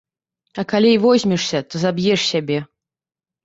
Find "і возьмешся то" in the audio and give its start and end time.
0.93-1.85